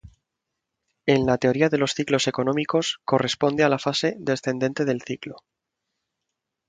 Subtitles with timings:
[1.05, 5.43] En la teoría de los ciclos económicos, corresponde a la fase descendente del ciclo.